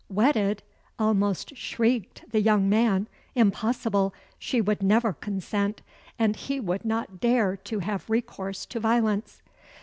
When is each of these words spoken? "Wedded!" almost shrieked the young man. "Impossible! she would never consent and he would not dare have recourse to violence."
"Wedded!" 0.09 0.63
almost 0.97 1.55
shrieked 1.55 2.25
the 2.31 2.41
young 2.41 2.67
man. 2.67 3.07
"Impossible! 3.35 4.15
she 4.39 4.59
would 4.59 4.81
never 4.81 5.13
consent 5.13 5.83
and 6.17 6.35
he 6.35 6.59
would 6.59 6.83
not 6.83 7.19
dare 7.19 7.59
have 7.83 8.09
recourse 8.09 8.65
to 8.65 8.79
violence." 8.79 9.43